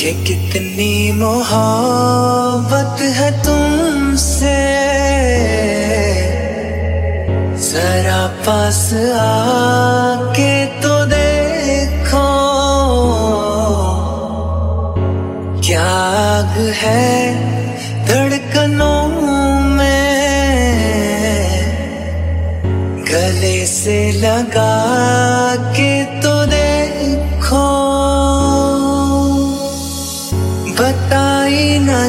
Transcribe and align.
कि 0.00 0.12
कितनी 0.24 1.12
मोहब्बत 1.12 3.00
है 3.16 3.30
तुमसे। 3.44 4.52
जरा 7.64 8.22
पास 8.46 8.80
आके 9.20 10.54
तो 10.80 10.94
देखो 11.06 12.28
क्या 15.60 15.84
आग 15.84 16.56
है 16.82 17.04
धड़कनों 18.06 19.02
में। 19.76 20.06
गले 23.12 23.58
से 23.66 24.00
लगा 24.20 24.99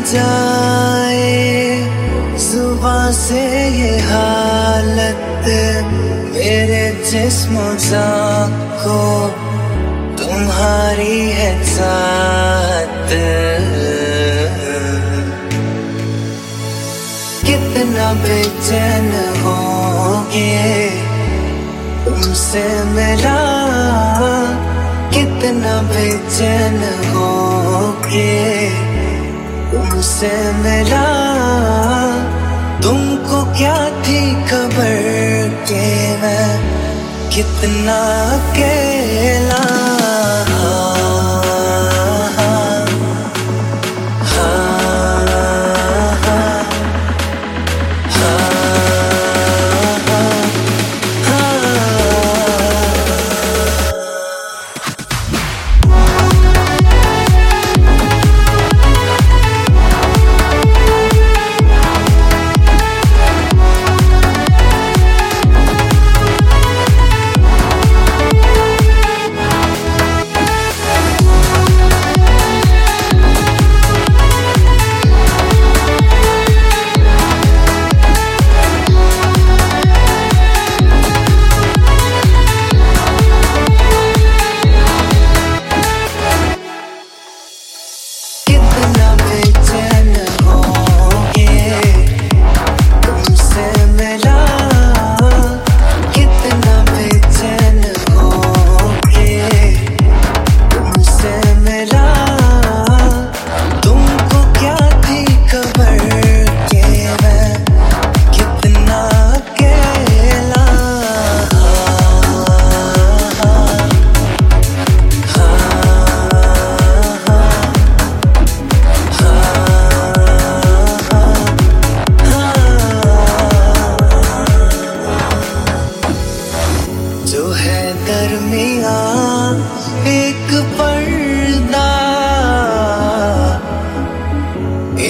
जाए। 0.08 1.88
सुबह 2.38 3.12
से 3.12 3.70
ये 3.70 4.00
हालत 4.00 5.46
मेरे 6.34 7.04
जिस्म 7.12 7.56
को, 8.84 9.28
तुम्हारी 10.18 11.20
है 11.32 11.64
साथ। 11.64 13.10
कितना 17.46 18.14
बेचैन 18.14 19.12
होगे 19.44 20.90
तुमसे 22.06 22.84
मिला। 22.84 23.42
कितना 25.14 25.82
बेचैन 25.82 26.80
होगे 27.10 28.91
तुमसे 30.02 30.30
मिला। 30.54 31.08
तुमको 32.82 33.58
क्या 33.58 33.76
थी 34.02 34.22
खबर 34.50 34.98
के 35.70 35.84
मैं 36.18 36.50
कितना 37.30 37.98
अकेला? 38.34 39.81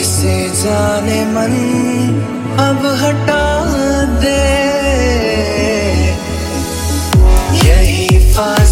से 0.03 0.35
जाने 0.61 1.19
मन 1.25 1.53
अब 2.59 2.85
हटा 3.01 3.45
दे। 4.21 4.39
यही 7.65 8.07
फास 8.33 8.70